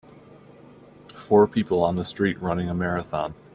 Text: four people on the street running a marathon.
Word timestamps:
four 1.13 1.47
people 1.47 1.83
on 1.83 1.95
the 1.95 2.03
street 2.03 2.41
running 2.41 2.67
a 2.67 2.73
marathon. 2.73 3.35